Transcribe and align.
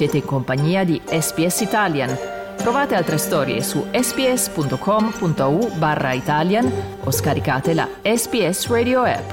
Siete 0.00 0.16
in 0.16 0.24
compagnia 0.24 0.82
di 0.82 0.98
SPS 1.04 1.60
Italian. 1.60 2.08
Trovate 2.56 2.94
altre 2.94 3.18
storie 3.18 3.60
su 3.60 3.84
sps.com.au 3.92 5.76
barra 5.76 6.14
Italian 6.14 6.72
o 7.04 7.10
scaricate 7.10 7.74
la 7.74 7.86
SPS 8.00 8.68
Radio 8.68 9.02
app. 9.02 9.30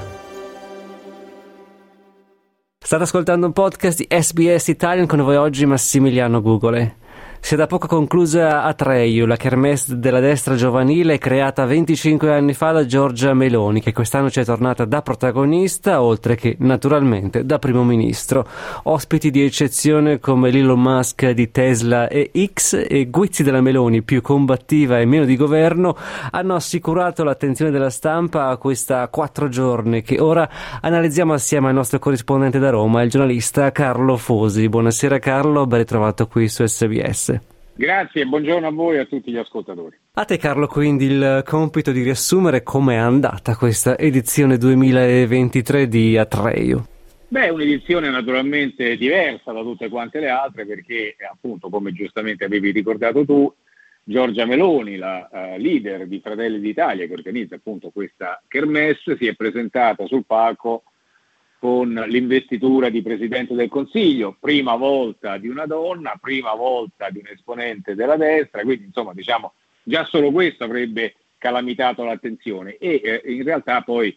State 2.84 3.02
ascoltando 3.02 3.46
un 3.46 3.52
podcast 3.52 3.96
di 3.96 4.06
SBS 4.10 4.68
Italian 4.68 5.06
con 5.06 5.22
voi 5.22 5.36
oggi 5.36 5.64
Massimiliano 5.64 6.42
Gugole. 6.42 6.97
Si 7.40 7.54
è 7.54 7.56
da 7.56 7.66
poco 7.66 7.86
conclusa 7.86 8.62
a 8.62 8.74
Treiu, 8.74 9.24
la 9.24 9.36
kermesse 9.36 9.98
della 9.98 10.20
destra 10.20 10.54
giovanile 10.54 11.16
creata 11.16 11.64
25 11.64 12.30
anni 12.30 12.52
fa 12.52 12.72
da 12.72 12.84
Giorgia 12.84 13.32
Meloni, 13.32 13.80
che 13.80 13.92
quest'anno 13.92 14.28
ci 14.28 14.40
è 14.40 14.44
tornata 14.44 14.84
da 14.84 15.00
protagonista, 15.00 16.02
oltre 16.02 16.34
che 16.34 16.56
naturalmente 16.58 17.46
da 17.46 17.58
primo 17.58 17.84
ministro. 17.84 18.46
Ospiti 18.82 19.30
di 19.30 19.42
eccezione 19.42 20.18
come 20.18 20.50
Elon 20.50 20.80
Musk 20.80 21.30
di 21.30 21.50
Tesla 21.50 22.08
e 22.08 22.30
X 22.52 22.84
e 22.86 23.06
Guizzi 23.08 23.42
della 23.42 23.62
Meloni, 23.62 24.02
più 24.02 24.20
combattiva 24.20 24.98
e 24.98 25.06
meno 25.06 25.24
di 25.24 25.36
governo, 25.36 25.96
hanno 26.30 26.54
assicurato 26.54 27.24
l'attenzione 27.24 27.70
della 27.70 27.90
stampa 27.90 28.48
a 28.48 28.56
questa 28.58 29.08
quattro 29.08 29.48
giorni 29.48 30.02
che 30.02 30.20
ora 30.20 30.48
analizziamo 30.82 31.32
assieme 31.32 31.68
al 31.68 31.74
nostro 31.74 31.98
corrispondente 31.98 32.58
da 32.58 32.68
Roma, 32.68 33.02
il 33.02 33.10
giornalista 33.10 33.72
Carlo 33.72 34.18
Fosi. 34.18 34.68
Buonasera 34.68 35.18
Carlo, 35.18 35.66
ben 35.66 35.78
ritrovato 35.78 36.26
qui 36.26 36.48
su 36.48 36.66
SBS. 36.66 37.27
Grazie 37.78 38.22
e 38.22 38.26
buongiorno 38.26 38.66
a 38.66 38.72
voi 38.72 38.96
e 38.96 38.98
a 38.98 39.04
tutti 39.04 39.30
gli 39.30 39.36
ascoltatori. 39.36 39.96
A 40.14 40.24
te 40.24 40.36
Carlo 40.36 40.66
quindi 40.66 41.04
il 41.04 41.44
compito 41.46 41.92
di 41.92 42.02
riassumere 42.02 42.64
com'è 42.64 42.96
andata 42.96 43.54
questa 43.54 43.96
edizione 43.96 44.58
2023 44.58 45.86
di 45.86 46.18
Atreio. 46.18 46.88
Beh, 47.28 47.50
un'edizione 47.50 48.10
naturalmente 48.10 48.96
diversa 48.96 49.52
da 49.52 49.60
tutte 49.60 49.88
quante 49.88 50.18
le 50.18 50.28
altre 50.28 50.66
perché 50.66 51.14
appunto 51.30 51.68
come 51.68 51.92
giustamente 51.92 52.44
avevi 52.44 52.72
ricordato 52.72 53.24
tu, 53.24 53.54
Giorgia 54.02 54.44
Meloni, 54.44 54.96
la 54.96 55.28
uh, 55.30 55.60
leader 55.60 56.08
di 56.08 56.18
Fratelli 56.18 56.58
d'Italia 56.58 57.06
che 57.06 57.12
organizza 57.12 57.54
appunto 57.54 57.90
questa 57.90 58.42
kermesse, 58.48 59.16
si 59.16 59.28
è 59.28 59.36
presentata 59.36 60.04
sul 60.06 60.24
palco 60.26 60.82
con 61.58 61.92
l'investitura 62.06 62.88
di 62.88 63.02
Presidente 63.02 63.54
del 63.54 63.68
Consiglio, 63.68 64.36
prima 64.38 64.76
volta 64.76 65.38
di 65.38 65.48
una 65.48 65.66
donna, 65.66 66.16
prima 66.20 66.54
volta 66.54 67.10
di 67.10 67.18
un 67.18 67.26
esponente 67.26 67.94
della 67.94 68.16
destra, 68.16 68.62
quindi 68.62 68.84
insomma 68.84 69.12
diciamo 69.12 69.52
già 69.82 70.04
solo 70.04 70.30
questo 70.30 70.64
avrebbe 70.64 71.14
calamitato 71.38 72.04
l'attenzione. 72.04 72.76
E 72.76 73.00
eh, 73.02 73.32
in 73.32 73.42
realtà 73.42 73.82
poi 73.82 74.16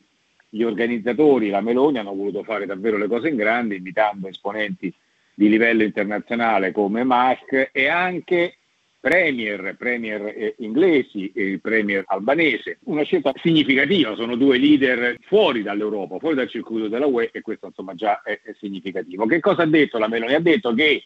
gli 0.49 0.63
organizzatori, 0.63 1.49
la 1.49 1.61
Meloni, 1.61 1.97
hanno 1.97 2.13
voluto 2.13 2.43
fare 2.43 2.65
davvero 2.65 2.97
le 2.97 3.07
cose 3.07 3.29
in 3.29 3.37
grande 3.37 3.75
invitando 3.75 4.27
esponenti 4.27 4.93
di 5.33 5.49
livello 5.49 5.81
internazionale 5.81 6.71
come 6.71 7.03
Musk 7.03 7.69
e 7.71 7.87
anche 7.87 8.57
premier, 9.01 9.75
premier 9.77 10.27
eh, 10.27 10.55
inglesi 10.59 11.31
e 11.33 11.59
premier 11.59 12.03
albanese. 12.05 12.77
Una 12.83 13.03
scelta 13.03 13.33
significativa, 13.41 14.15
sono 14.15 14.35
due 14.35 14.59
leader 14.59 15.17
fuori 15.21 15.63
dall'Europa, 15.63 16.19
fuori 16.19 16.35
dal 16.35 16.47
circuito 16.47 16.87
della 16.87 17.07
UE 17.07 17.31
e 17.33 17.41
questo 17.41 17.65
insomma 17.65 17.95
già 17.95 18.21
è, 18.21 18.39
è 18.43 18.55
significativo. 18.59 19.25
Che 19.25 19.39
cosa 19.39 19.63
ha 19.63 19.67
detto 19.67 19.97
la 19.97 20.07
Meloni? 20.07 20.35
Ha 20.35 20.39
detto 20.39 20.73
che 20.73 21.03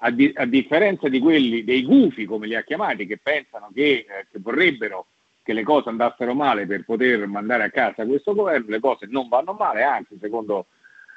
a, 0.00 0.10
di, 0.10 0.30
a, 0.34 0.44
differenza 0.46 1.08
di 1.08 1.20
quelli, 1.20 1.64
dei 1.64 1.84
gufi 1.84 2.24
come 2.24 2.48
li 2.48 2.56
ha 2.56 2.64
chiamati, 2.64 3.06
che 3.06 3.18
pensano 3.22 3.70
che, 3.72 3.82
eh, 3.82 4.26
che 4.30 4.38
vorrebbero 4.40 5.06
che 5.42 5.52
le 5.52 5.62
cose 5.62 5.88
andassero 5.88 6.34
male 6.34 6.66
per 6.66 6.84
poter 6.84 7.26
mandare 7.26 7.62
a 7.62 7.70
casa 7.70 8.04
questo 8.04 8.34
governo, 8.34 8.66
le 8.68 8.80
cose 8.80 9.06
non 9.08 9.28
vanno 9.28 9.54
male, 9.54 9.82
anzi 9.82 10.18
secondo 10.20 10.66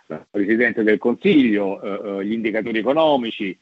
il 0.05 0.25
Presidente 0.29 0.83
del 0.83 0.99
Consiglio 0.99 1.81
eh, 1.81 2.19
eh, 2.19 2.25
gli 2.25 2.33
indicatori 2.33 2.77
economici 2.77 3.57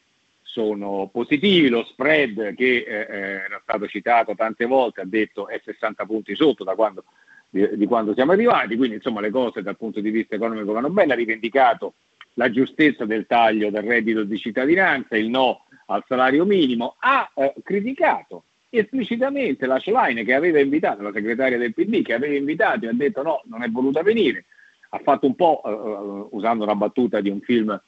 sono 0.51 1.09
positivi, 1.11 1.69
lo 1.69 1.83
spread 1.85 2.55
che 2.55 2.77
eh, 2.77 3.07
eh, 3.09 3.17
era 3.45 3.59
stato 3.61 3.87
citato 3.87 4.33
tante 4.35 4.65
volte 4.65 5.01
ha 5.01 5.05
detto 5.05 5.47
è 5.47 5.61
60 5.63 6.05
punti 6.05 6.35
sotto 6.35 6.63
da 6.63 6.73
quando, 6.73 7.03
di, 7.49 7.77
di, 7.77 7.85
quando 7.85 8.13
siamo 8.13 8.31
arrivati, 8.31 8.75
quindi 8.75 8.95
insomma 8.95 9.21
le 9.21 9.29
cose 9.29 9.61
dal 9.61 9.77
punto 9.77 9.99
di 9.99 10.09
vista 10.09 10.35
economico 10.35 10.71
vanno 10.71 10.89
bene, 10.89 11.13
ha 11.13 11.15
rivendicato 11.15 11.93
la 12.33 12.49
giustezza 12.49 13.05
del 13.05 13.27
taglio 13.27 13.69
del 13.69 13.83
reddito 13.83 14.23
di 14.23 14.37
cittadinanza, 14.37 15.15
il 15.17 15.29
no 15.29 15.65
al 15.87 16.03
salario 16.07 16.45
minimo, 16.45 16.95
ha 16.99 17.29
eh, 17.35 17.53
criticato 17.63 18.43
esplicitamente 18.69 19.67
la 19.67 19.79
Schlein 19.79 20.23
che 20.25 20.33
aveva 20.33 20.59
invitato, 20.59 21.03
la 21.03 21.11
segretaria 21.11 21.57
del 21.57 21.73
PD 21.73 22.01
che 22.01 22.13
aveva 22.13 22.35
invitato 22.35 22.85
e 22.85 22.89
ha 22.89 22.93
detto 22.93 23.21
no, 23.21 23.41
non 23.45 23.61
è 23.61 23.69
voluta 23.69 24.01
venire, 24.01 24.45
ha 24.89 24.99
fatto 24.99 25.27
un 25.27 25.35
po', 25.35 25.61
eh, 25.63 25.69
eh 25.69 26.27
usando 26.31 26.63
una 26.63 26.75
battuta 26.75 27.21
di 27.21 27.29
un 27.29 27.39
film 27.41 27.79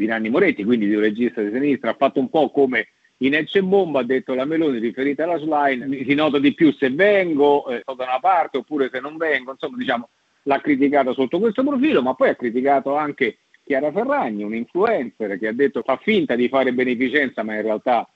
di 0.00 0.06
Nanni 0.06 0.30
Moretti, 0.30 0.64
quindi 0.64 0.86
di 0.86 0.94
un 0.94 1.02
regista 1.02 1.42
di 1.42 1.50
sinistra, 1.52 1.90
ha 1.90 1.94
fatto 1.94 2.20
un 2.20 2.30
po' 2.30 2.50
come 2.50 2.88
in 3.18 3.34
Ecce 3.34 3.62
Bomba, 3.62 4.00
ha 4.00 4.04
detto 4.04 4.32
la 4.32 4.46
Meloni 4.46 4.78
riferita 4.78 5.24
alla 5.24 5.38
slide, 5.38 6.04
si 6.04 6.14
nota 6.14 6.38
di 6.38 6.54
più 6.54 6.72
se 6.72 6.88
vengo, 6.88 7.68
eh, 7.68 7.82
da 7.84 8.04
una 8.04 8.18
parte 8.18 8.56
oppure 8.56 8.88
se 8.90 8.98
non 8.98 9.18
vengo, 9.18 9.50
insomma 9.50 9.76
diciamo 9.76 10.08
l'ha 10.44 10.58
criticata 10.58 11.12
sotto 11.12 11.38
questo 11.38 11.62
profilo, 11.62 12.00
ma 12.00 12.14
poi 12.14 12.30
ha 12.30 12.34
criticato 12.34 12.96
anche 12.96 13.40
Chiara 13.62 13.92
Ferragni, 13.92 14.42
un 14.42 14.54
influencer 14.54 15.38
che 15.38 15.48
ha 15.48 15.52
detto 15.52 15.82
fa 15.82 15.98
finta 15.98 16.34
di 16.34 16.48
fare 16.48 16.72
beneficenza 16.72 17.42
ma 17.42 17.56
in 17.56 17.62
realtà 17.62 18.08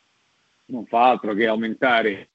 non 0.66 0.86
fa 0.86 1.10
altro 1.10 1.34
che 1.34 1.46
aumentare 1.46 2.30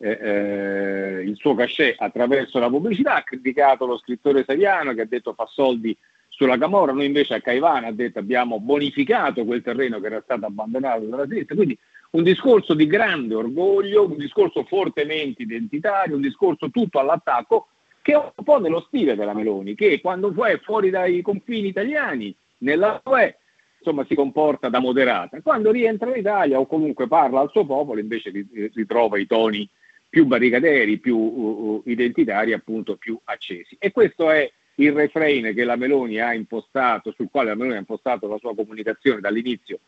eh, 0.00 0.18
eh, 0.20 1.22
il 1.22 1.36
suo 1.36 1.54
cachet 1.54 1.94
attraverso 2.00 2.58
la 2.58 2.68
pubblicità, 2.68 3.14
ha 3.14 3.22
criticato 3.22 3.86
lo 3.86 3.96
scrittore 3.96 4.42
Saviano 4.42 4.92
che 4.92 5.02
ha 5.02 5.06
detto 5.06 5.34
fa 5.34 5.46
soldi 5.46 5.96
sulla 6.38 6.56
Camorra, 6.56 6.92
noi 6.92 7.06
invece 7.06 7.34
a 7.34 7.40
Caivano 7.40 7.88
ha 7.88 7.92
detto 7.92 8.20
abbiamo 8.20 8.60
bonificato 8.60 9.44
quel 9.44 9.60
terreno 9.60 9.98
che 9.98 10.06
era 10.06 10.20
stato 10.22 10.46
abbandonato 10.46 11.04
dalla 11.06 11.26
sinistra, 11.26 11.56
quindi 11.56 11.76
un 12.10 12.22
discorso 12.22 12.74
di 12.74 12.86
grande 12.86 13.34
orgoglio, 13.34 14.06
un 14.06 14.16
discorso 14.16 14.62
fortemente 14.62 15.42
identitario, 15.42 16.14
un 16.14 16.22
discorso 16.22 16.70
tutto 16.70 17.00
all'attacco 17.00 17.66
che 18.00 18.12
è 18.12 18.16
un 18.16 18.44
po' 18.44 18.60
nello 18.60 18.84
stile 18.86 19.16
della 19.16 19.34
Meloni, 19.34 19.74
che 19.74 20.00
quando 20.00 20.32
è 20.44 20.60
fuori 20.60 20.90
dai 20.90 21.22
confini 21.22 21.68
italiani, 21.68 22.32
nella 22.58 23.02
UE, 23.04 23.36
insomma 23.80 24.04
si 24.06 24.14
comporta 24.14 24.68
da 24.68 24.78
moderata. 24.78 25.40
Quando 25.42 25.72
rientra 25.72 26.08
in 26.10 26.18
Italia 26.18 26.60
o 26.60 26.66
comunque 26.66 27.08
parla 27.08 27.40
al 27.40 27.50
suo 27.50 27.66
popolo, 27.66 27.98
invece 27.98 28.30
ritrova 28.72 29.18
i 29.18 29.26
toni 29.26 29.68
più 30.08 30.24
barricaderi, 30.24 30.98
più 30.98 31.16
uh, 31.16 31.82
identitari, 31.86 32.52
appunto 32.52 32.96
più 32.96 33.18
accesi. 33.24 33.76
E 33.78 33.90
questo 33.90 34.30
è 34.30 34.48
il 34.78 34.92
refrain 34.92 35.54
che 35.54 35.64
la 35.64 35.76
Meloni 35.76 36.20
ha 36.20 36.34
impostato, 36.34 37.12
sul 37.12 37.28
quale 37.30 37.48
la 37.50 37.54
Meloni 37.54 37.76
ha 37.76 37.80
impostato 37.80 38.28
la 38.28 38.38
sua 38.38 38.54
comunicazione 38.54 39.20
dall'inizio, 39.20 39.80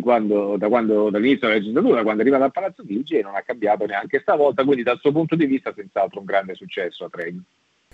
quando, 0.00 0.56
da 0.56 0.68
quando, 0.68 1.10
dall'inizio 1.10 1.46
della 1.46 1.60
legislatura, 1.60 2.02
quando 2.02 2.20
è 2.20 2.22
arrivata 2.22 2.44
al 2.44 2.52
Palazzo 2.52 2.84
Chigi 2.84 3.18
e 3.18 3.22
non 3.22 3.34
ha 3.34 3.42
cambiato 3.42 3.86
neanche 3.86 4.20
stavolta, 4.20 4.64
quindi 4.64 4.82
dal 4.82 4.98
suo 4.98 5.12
punto 5.12 5.36
di 5.36 5.46
vista 5.46 5.72
senz'altro 5.72 6.20
un 6.20 6.26
grande 6.26 6.54
successo 6.54 7.04
a 7.04 7.08
Treni. 7.08 7.42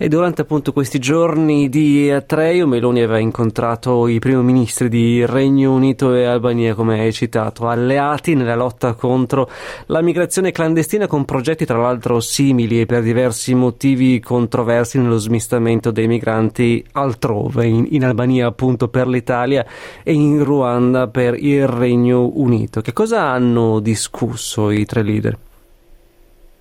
E 0.02 0.08
durante 0.08 0.42
appunto 0.42 0.72
questi 0.72 0.98
giorni 0.98 1.68
di 1.68 2.10
Atreio 2.10 2.66
Meloni 2.66 3.02
aveva 3.02 3.20
incontrato 3.20 4.08
i 4.08 4.18
primi 4.18 4.42
ministri 4.42 4.88
di 4.88 5.24
Regno 5.24 5.72
Unito 5.72 6.12
e 6.12 6.24
Albania, 6.24 6.74
come 6.74 6.98
hai 6.98 7.12
citato, 7.12 7.68
alleati 7.68 8.34
nella 8.34 8.56
lotta 8.56 8.94
contro 8.94 9.48
la 9.86 10.02
migrazione 10.02 10.50
clandestina 10.50 11.06
con 11.06 11.24
progetti 11.24 11.64
tra 11.64 11.78
l'altro 11.78 12.18
simili 12.18 12.80
e 12.80 12.86
per 12.86 13.04
diversi 13.04 13.54
motivi 13.54 14.18
controversi 14.18 14.98
nello 14.98 15.18
smistamento 15.18 15.92
dei 15.92 16.08
migranti 16.08 16.84
altrove, 16.94 17.64
in, 17.66 17.86
in 17.90 18.04
Albania 18.04 18.48
appunto 18.48 18.88
per 18.88 19.06
l'Italia 19.06 19.64
e 20.02 20.12
in 20.12 20.42
Ruanda 20.42 21.06
per 21.06 21.36
il 21.38 21.69
Regno 21.69 22.28
Unito. 22.34 22.80
Che 22.80 22.92
cosa 22.92 23.28
hanno 23.28 23.78
discusso 23.78 24.72
i 24.72 24.84
tre 24.84 25.04
leader? 25.04 25.38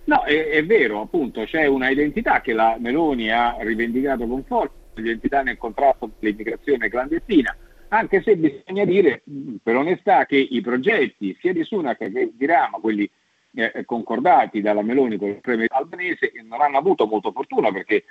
No, 0.03 0.23
è, 0.23 0.49
è, 0.49 0.65
vero, 0.65 1.01
appunto, 1.01 1.43
c'è 1.43 1.65
una 1.65 1.89
identità 1.89 2.41
che 2.41 2.53
la 2.53 2.77
Meloni 2.79 3.31
ha 3.31 3.57
rivendicato 3.59 4.27
con 4.27 4.43
forza, 4.43 4.73
l'identità 4.95 5.41
nel 5.43 5.57
contrasto 5.57 6.09
all'immigrazione 6.19 6.89
clandestina, 6.89 7.55
anche 7.89 8.21
se 8.21 8.35
bisogna 8.35 8.85
dire 8.85 9.21
per 9.61 9.75
onestà 9.75 10.25
che 10.25 10.37
i 10.37 10.61
progetti 10.61 11.37
sia 11.39 11.53
di 11.53 11.63
Sunak 11.63 11.97
che 11.97 12.31
di 12.33 12.45
Rama, 12.45 12.79
quelli 12.79 13.09
eh, 13.53 13.83
concordati 13.85 14.61
dalla 14.61 14.81
Meloni 14.81 15.17
con 15.17 15.29
il 15.29 15.41
premier 15.41 15.69
albanese, 15.71 16.31
non 16.43 16.61
hanno 16.61 16.77
avuto 16.77 17.05
molta 17.05 17.31
fortuna 17.31 17.71
perché 17.71 18.05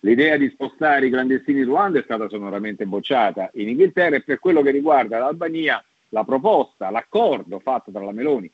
l'idea 0.00 0.36
di 0.36 0.48
spostare 0.50 1.06
i 1.06 1.10
clandestini 1.10 1.60
in 1.60 1.66
Ruanda 1.66 2.00
è 2.00 2.02
stata 2.02 2.28
sonoramente 2.28 2.86
bocciata. 2.86 3.50
In 3.54 3.68
Inghilterra 3.68 4.16
e 4.16 4.22
per 4.22 4.40
quello 4.40 4.62
che 4.62 4.72
riguarda 4.72 5.18
l'Albania 5.18 5.82
la 6.08 6.24
proposta, 6.24 6.90
l'accordo 6.90 7.60
fatto 7.60 7.92
tra 7.92 8.02
la 8.02 8.12
Meloni 8.12 8.50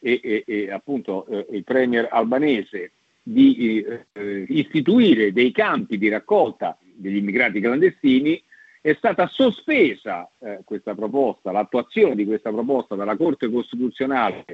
e, 0.00 0.20
e, 0.22 0.44
e 0.46 0.70
appunto 0.70 1.26
eh, 1.26 1.46
il 1.50 1.64
premier 1.64 2.08
albanese 2.10 2.92
di 3.22 3.84
eh, 3.84 4.44
istituire 4.48 5.32
dei 5.32 5.52
campi 5.52 5.98
di 5.98 6.08
raccolta 6.08 6.78
degli 6.80 7.16
immigrati 7.16 7.60
clandestini 7.60 8.42
è 8.80 8.94
stata 8.94 9.26
sospesa 9.26 10.30
eh, 10.38 10.60
questa 10.64 10.94
proposta, 10.94 11.52
l'attuazione 11.52 12.14
di 12.14 12.24
questa 12.24 12.50
proposta 12.50 12.94
dalla 12.94 13.16
Corte 13.16 13.50
Costituzionale 13.50 14.44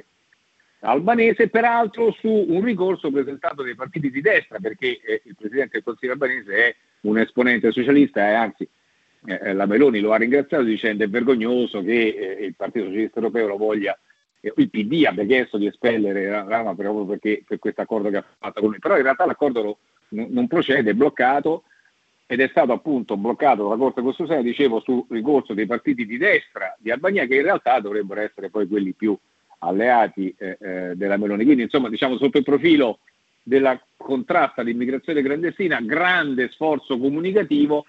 albanese, 0.85 1.49
peraltro 1.49 2.11
su 2.11 2.29
un 2.29 2.63
ricorso 2.63 3.11
presentato 3.11 3.63
dai 3.63 3.75
partiti 3.75 4.09
di 4.09 4.21
destra, 4.21 4.59
perché 4.59 4.99
eh, 5.01 5.21
il 5.25 5.35
Presidente 5.35 5.71
del 5.73 5.83
Consiglio 5.83 6.13
albanese 6.13 6.55
è 6.55 6.75
un 7.01 7.17
esponente 7.17 7.71
socialista 7.71 8.27
e 8.27 8.33
anzi 8.33 8.67
eh, 9.25 9.53
la 9.53 9.65
Meloni 9.65 9.99
lo 9.99 10.13
ha 10.13 10.17
ringraziato 10.17 10.63
dicendo 10.63 11.03
è 11.03 11.09
vergognoso 11.09 11.81
che 11.83 12.37
eh, 12.39 12.45
il 12.45 12.55
Partito 12.55 12.85
Socialista 12.85 13.19
Europeo 13.19 13.47
lo 13.47 13.57
voglia, 13.57 13.93
eh, 13.93 14.04
il 14.55 14.69
PD 14.69 15.05
abbia 15.05 15.25
chiesto 15.25 15.57
di 15.57 15.65
espellere 15.65 16.27
Rama 16.27 16.75
proprio 16.75 17.05
perché, 17.05 17.43
per 17.47 17.59
questo 17.59 17.81
accordo 17.81 18.09
che 18.09 18.17
ha 18.17 18.25
fatto 18.37 18.59
con 18.61 18.69
lui, 18.69 18.79
però 18.79 18.97
in 18.97 19.03
realtà 19.03 19.25
l'accordo 19.25 19.61
lo, 19.61 19.77
non 20.09 20.47
procede, 20.47 20.91
è 20.91 20.93
bloccato 20.93 21.63
ed 22.27 22.39
è 22.39 22.47
stato 22.47 22.71
appunto 22.71 23.17
bloccato 23.17 23.63
dalla 23.63 23.75
Corte 23.75 24.01
Costituzionale, 24.01 24.47
dicevo, 24.47 24.79
su 24.79 25.05
ricorso 25.09 25.53
dei 25.53 25.65
partiti 25.65 26.05
di 26.05 26.17
destra 26.17 26.75
di 26.79 26.91
Albania 26.91 27.25
che 27.25 27.35
in 27.35 27.43
realtà 27.43 27.79
dovrebbero 27.79 28.21
essere 28.21 28.49
poi 28.49 28.67
quelli 28.67 28.93
più 28.93 29.17
alleati 29.59 30.33
eh, 30.37 30.57
eh, 30.59 30.95
della 30.95 31.17
Meloni. 31.17 31.43
Quindi 31.43 31.63
insomma 31.63 31.89
diciamo 31.89 32.17
sotto 32.17 32.37
il 32.37 32.43
profilo 32.43 32.99
della 33.43 33.79
contrasta 33.95 34.61
all'immigrazione 34.61 35.21
clandestina, 35.21 35.79
grande 35.81 36.49
sforzo 36.49 36.97
comunicativo, 36.97 37.85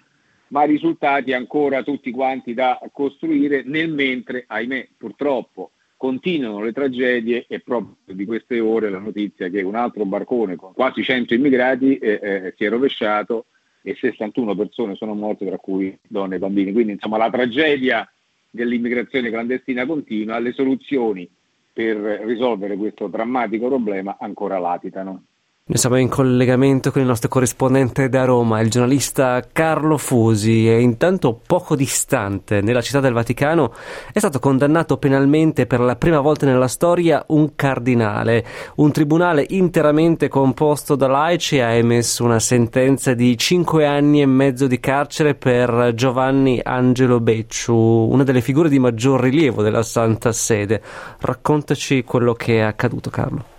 ma 0.49 0.63
risultati 0.63 1.33
ancora 1.33 1.81
tutti 1.81 2.11
quanti 2.11 2.53
da 2.53 2.79
costruire, 2.91 3.63
nel 3.65 3.91
mentre, 3.91 4.45
ahimè, 4.47 4.89
purtroppo 4.97 5.71
continuano 5.97 6.61
le 6.61 6.71
tragedie 6.71 7.45
e 7.47 7.59
proprio 7.59 7.95
di 8.05 8.25
queste 8.25 8.59
ore 8.59 8.89
la 8.89 8.99
notizia 8.99 9.49
che 9.49 9.63
un 9.63 9.75
altro 9.75 10.05
barcone 10.05 10.55
con 10.55 10.73
quasi 10.73 11.03
100 11.03 11.33
immigrati 11.33 11.97
eh, 11.97 12.19
eh, 12.21 12.53
si 12.55 12.63
è 12.63 12.69
rovesciato 12.69 13.47
e 13.81 13.95
61 13.99 14.55
persone 14.55 14.95
sono 14.95 15.13
morte, 15.13 15.45
tra 15.45 15.57
cui 15.57 15.97
donne 16.07 16.35
e 16.35 16.39
bambini. 16.39 16.71
Quindi 16.71 16.93
insomma 16.93 17.17
la 17.17 17.29
tragedia 17.29 18.09
dell'immigrazione 18.49 19.29
clandestina 19.29 19.85
continua, 19.85 20.39
le 20.39 20.51
soluzioni 20.51 21.27
per 21.71 21.97
risolvere 21.97 22.75
questo 22.75 23.07
drammatico 23.07 23.67
problema 23.67 24.17
ancora 24.19 24.59
latitano. 24.59 25.23
Noi 25.69 25.79
siamo 25.79 25.97
in 25.97 26.07
collegamento 26.07 26.91
con 26.91 27.01
il 27.01 27.07
nostro 27.09 27.27
corrispondente 27.27 28.07
da 28.07 28.23
Roma, 28.23 28.61
il 28.61 28.69
giornalista 28.69 29.45
Carlo 29.51 29.97
Fusi, 29.97 30.65
e 30.65 30.79
intanto 30.79 31.41
poco 31.45 31.75
distante, 31.75 32.61
nella 32.61 32.79
città 32.79 33.01
del 33.01 33.11
Vaticano, 33.11 33.73
è 34.13 34.17
stato 34.17 34.39
condannato 34.39 34.95
penalmente 34.95 35.65
per 35.65 35.81
la 35.81 35.97
prima 35.97 36.21
volta 36.21 36.45
nella 36.45 36.69
storia 36.69 37.21
un 37.27 37.53
cardinale. 37.55 38.45
Un 38.75 38.93
tribunale 38.93 39.45
interamente 39.49 40.29
composto 40.29 40.95
da 40.95 41.07
laici 41.07 41.59
ha 41.59 41.71
emesso 41.71 42.23
una 42.23 42.39
sentenza 42.39 43.13
di 43.13 43.37
cinque 43.37 43.85
anni 43.85 44.21
e 44.21 44.25
mezzo 44.25 44.67
di 44.67 44.79
carcere 44.79 45.35
per 45.35 45.91
Giovanni 45.93 46.61
Angelo 46.63 47.19
Becciu, 47.19 47.75
una 48.09 48.23
delle 48.23 48.39
figure 48.39 48.69
di 48.69 48.79
maggior 48.79 49.19
rilievo 49.19 49.61
della 49.61 49.83
Santa 49.83 50.31
Sede. 50.31 50.81
Raccontaci 51.19 52.05
quello 52.05 52.31
che 52.31 52.59
è 52.59 52.61
accaduto, 52.61 53.09
Carlo 53.09 53.55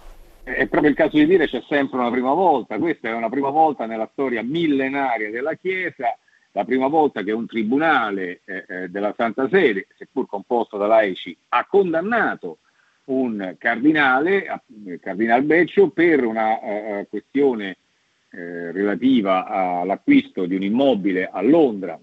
è 0.55 0.67
proprio 0.67 0.91
il 0.91 0.97
caso 0.97 1.17
di 1.17 1.27
dire 1.27 1.47
c'è 1.47 1.63
sempre 1.69 1.99
una 1.99 2.11
prima 2.11 2.33
volta, 2.33 2.79
questa 2.79 3.09
è 3.09 3.13
una 3.13 3.29
prima 3.29 3.51
volta 3.51 3.87
nella 3.87 4.09
storia 4.13 4.43
millenaria 4.43 5.31
della 5.31 5.55
Chiesa, 5.55 6.17
la 6.53 6.65
prima 6.65 6.87
volta 6.89 7.23
che 7.23 7.33
un 7.33 7.47
tribunale 7.47 8.41
eh, 8.45 8.65
eh 8.67 8.89
della 8.89 9.15
Santa 9.17 9.49
Sede, 9.49 9.87
seppur 9.97 10.27
composto 10.27 10.77
da 10.77 10.87
laici, 10.87 11.37
ha 11.49 11.67
condannato 11.67 12.59
un 13.05 13.55
cardinale, 13.59 14.63
il 14.85 15.01
cardinal 15.01 15.43
Beccio, 15.43 15.89
per 15.89 16.25
una 16.25 16.59
uh, 16.59 17.07
questione 17.09 17.79
eh, 18.31 18.73
relativa 18.73 19.47
all'acquisto 19.47 20.45
di 20.45 20.55
un 20.55 20.63
immobile 20.63 21.29
a 21.31 21.41
Londra 21.41 21.99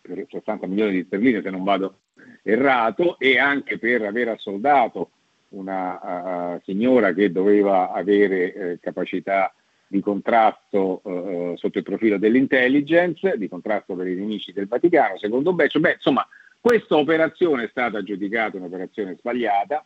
per 0.00 0.26
60 0.28 0.66
milioni 0.66 0.92
di 0.92 1.04
sterline 1.04 1.42
se 1.42 1.50
non 1.50 1.64
vado 1.64 1.98
errato 2.42 3.18
e 3.18 3.38
anche 3.38 3.78
per 3.78 4.02
aver 4.02 4.28
assoldato 4.28 5.10
una 5.52 6.54
uh, 6.54 6.60
signora 6.64 7.12
che 7.12 7.32
doveva 7.32 7.92
avere 7.92 8.54
eh, 8.54 8.78
capacità 8.80 9.54
di 9.86 10.00
contrasto 10.00 11.00
uh, 11.02 11.56
sotto 11.56 11.78
il 11.78 11.84
profilo 11.84 12.18
dell'intelligence, 12.18 13.36
di 13.36 13.48
contrasto 13.48 13.94
per 13.94 14.06
i 14.06 14.14
nemici 14.14 14.52
del 14.52 14.66
Vaticano, 14.66 15.18
secondo 15.18 15.52
Beccio. 15.52 15.80
Beh, 15.80 15.94
insomma, 15.94 16.26
questa 16.60 16.96
operazione 16.96 17.64
è 17.64 17.68
stata 17.68 18.02
giudicata 18.02 18.56
un'operazione 18.56 19.16
sbagliata 19.18 19.84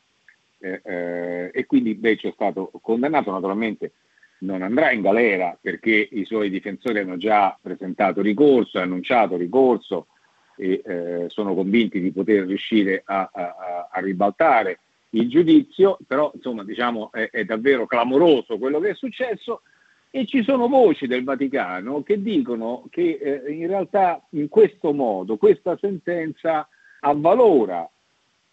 eh, 0.58 0.80
eh, 0.84 1.50
e 1.52 1.66
quindi 1.66 1.94
Beccio 1.94 2.28
è 2.28 2.32
stato 2.32 2.70
condannato, 2.80 3.30
naturalmente 3.30 3.92
non 4.38 4.62
andrà 4.62 4.92
in 4.92 5.00
galera 5.00 5.56
perché 5.60 6.08
i 6.10 6.24
suoi 6.24 6.50
difensori 6.50 6.98
hanno 6.98 7.16
già 7.16 7.58
presentato 7.60 8.20
ricorso, 8.20 8.78
annunciato 8.78 9.36
ricorso 9.36 10.08
e 10.56 10.82
eh, 10.84 11.24
sono 11.28 11.54
convinti 11.54 12.00
di 12.00 12.12
poter 12.12 12.44
riuscire 12.44 13.02
a, 13.04 13.30
a, 13.32 13.88
a 13.90 14.00
ribaltare 14.00 14.80
il 15.10 15.28
giudizio, 15.28 15.98
però 16.06 16.30
insomma 16.34 16.64
diciamo 16.64 17.10
è, 17.12 17.30
è 17.30 17.44
davvero 17.44 17.86
clamoroso 17.86 18.58
quello 18.58 18.80
che 18.80 18.90
è 18.90 18.94
successo. 18.94 19.62
E 20.10 20.24
ci 20.24 20.42
sono 20.42 20.68
voci 20.68 21.06
del 21.06 21.24
Vaticano 21.24 22.02
che 22.02 22.22
dicono 22.22 22.84
che 22.90 23.18
eh, 23.20 23.52
in 23.52 23.66
realtà 23.66 24.24
in 24.30 24.48
questo 24.48 24.94
modo 24.94 25.36
questa 25.36 25.76
sentenza 25.78 26.66
avvalora 27.00 27.88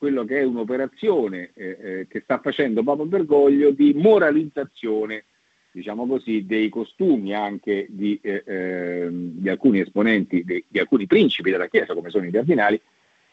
quello 0.04 0.26
che 0.26 0.40
è 0.40 0.44
un'operazione 0.44 1.52
eh, 1.54 1.78
eh, 1.82 2.08
che 2.10 2.20
sta 2.20 2.40
facendo 2.40 2.84
Papa 2.84 3.06
Bergoglio 3.06 3.72
di 3.72 3.94
moralizzazione, 3.94 5.24
diciamo 5.72 6.06
così, 6.06 6.46
dei 6.46 6.68
costumi 6.68 7.34
anche 7.34 7.86
di, 7.88 8.20
eh, 8.22 8.44
ehm, 8.46 9.40
di 9.40 9.48
alcuni 9.48 9.80
esponenti, 9.80 10.44
di, 10.44 10.62
di 10.68 10.80
alcuni 10.80 11.08
principi 11.08 11.52
della 11.52 11.68
Chiesa, 11.68 11.94
come 11.94 12.10
sono 12.10 12.26
i 12.26 12.32
cardinali, 12.32 12.82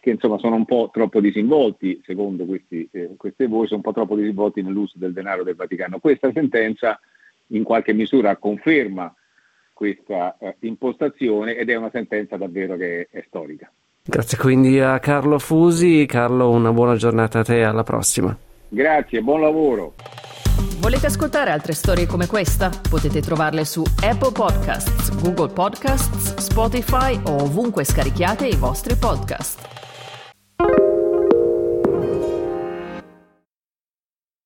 che 0.00 0.10
insomma 0.10 0.38
sono 0.38 0.56
un 0.56 0.64
po' 0.64 0.88
troppo 0.92 1.20
disinvolti, 1.20 2.00
secondo 2.04 2.46
questi, 2.46 2.88
eh, 2.90 3.10
queste 3.16 3.46
voci, 3.46 3.74
un 3.74 3.82
po' 3.82 3.92
troppo 3.92 4.16
disinvolti 4.16 4.62
nell'uso 4.62 4.94
del 4.96 5.12
denaro 5.12 5.44
del 5.44 5.54
Vaticano. 5.54 5.98
Questa 5.98 6.32
sentenza 6.32 6.98
in 7.48 7.62
qualche 7.62 7.92
misura 7.92 8.36
conferma 8.36 9.14
questa 9.72 10.36
eh, 10.38 10.56
impostazione 10.60 11.56
ed 11.56 11.70
è 11.70 11.74
una 11.74 11.90
sentenza 11.90 12.36
davvero 12.36 12.76
che 12.76 13.08
è, 13.10 13.18
è 13.18 13.24
storica. 13.26 13.70
Grazie 14.02 14.38
quindi 14.38 14.80
a 14.80 14.98
Carlo 14.98 15.38
Fusi. 15.38 16.06
Carlo, 16.06 16.50
una 16.50 16.72
buona 16.72 16.96
giornata 16.96 17.40
a 17.40 17.44
te, 17.44 17.62
alla 17.62 17.82
prossima. 17.82 18.36
Grazie, 18.68 19.20
buon 19.20 19.40
lavoro. 19.40 19.94
Volete 20.80 21.06
ascoltare 21.06 21.50
altre 21.50 21.74
storie 21.74 22.06
come 22.06 22.26
questa? 22.26 22.70
Potete 22.88 23.20
trovarle 23.20 23.64
su 23.64 23.82
Apple 24.02 24.32
Podcasts, 24.32 25.14
Google 25.20 25.52
Podcasts, 25.52 26.36
Spotify 26.36 27.20
o 27.24 27.42
ovunque 27.42 27.84
scarichiate 27.84 28.46
i 28.46 28.56
vostri 28.56 28.96
podcast. 28.96 29.89